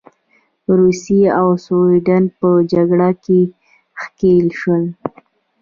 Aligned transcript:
روسیې 0.79 1.27
او 1.41 1.47
سوېډن 1.65 2.23
په 2.39 2.49
جګړه 2.71 3.09
کې 3.23 3.39
ښکیل 3.99 4.47
شول. 4.59 4.83